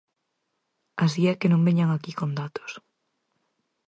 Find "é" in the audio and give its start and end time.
1.31-1.33